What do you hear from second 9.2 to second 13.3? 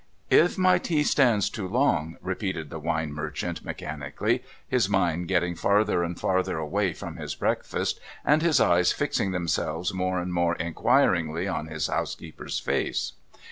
themselves more and more inquiringly on his housekeeper's face.